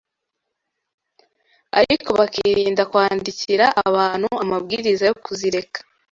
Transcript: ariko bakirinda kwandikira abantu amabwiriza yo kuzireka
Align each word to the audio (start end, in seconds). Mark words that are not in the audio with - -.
ariko 1.79 2.09
bakirinda 2.19 2.83
kwandikira 2.91 3.65
abantu 3.87 4.27
amabwiriza 4.43 5.03
yo 5.09 5.15
kuzireka 5.23 5.79